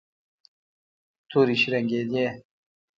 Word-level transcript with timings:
تورې 1.29 1.55
شرنګېدې. 1.61 2.27